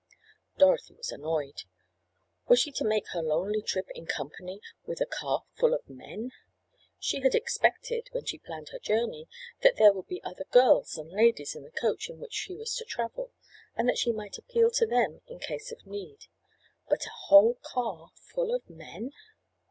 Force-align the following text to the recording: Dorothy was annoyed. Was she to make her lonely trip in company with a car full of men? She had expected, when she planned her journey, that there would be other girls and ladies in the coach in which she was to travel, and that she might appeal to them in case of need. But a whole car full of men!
Dorothy 0.57 0.95
was 0.95 1.11
annoyed. 1.11 1.61
Was 2.47 2.59
she 2.59 2.71
to 2.71 2.83
make 2.83 3.05
her 3.09 3.21
lonely 3.21 3.61
trip 3.61 3.85
in 3.93 4.07
company 4.07 4.59
with 4.83 4.99
a 4.99 5.05
car 5.05 5.43
full 5.53 5.75
of 5.75 5.87
men? 5.87 6.31
She 6.97 7.21
had 7.21 7.35
expected, 7.35 8.07
when 8.11 8.25
she 8.25 8.39
planned 8.39 8.69
her 8.69 8.79
journey, 8.79 9.27
that 9.61 9.75
there 9.77 9.93
would 9.93 10.07
be 10.07 10.19
other 10.23 10.45
girls 10.45 10.97
and 10.97 11.11
ladies 11.11 11.55
in 11.55 11.61
the 11.65 11.69
coach 11.69 12.09
in 12.09 12.19
which 12.19 12.33
she 12.33 12.55
was 12.55 12.73
to 12.77 12.83
travel, 12.85 13.31
and 13.75 13.87
that 13.87 13.99
she 13.99 14.11
might 14.11 14.39
appeal 14.39 14.71
to 14.71 14.87
them 14.87 15.21
in 15.27 15.37
case 15.37 15.71
of 15.71 15.85
need. 15.85 16.25
But 16.89 17.05
a 17.05 17.11
whole 17.27 17.59
car 17.61 18.09
full 18.15 18.55
of 18.55 18.67
men! 18.67 19.11